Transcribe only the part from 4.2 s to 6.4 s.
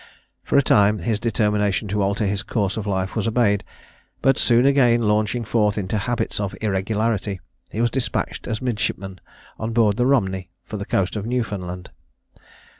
but soon again launching forth into habits